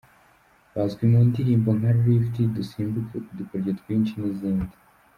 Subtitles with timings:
[0.73, 4.75] Bazwi mu ndirimbo nka Lift, Dusimbuke, Udukoryo twinshi n’izindi.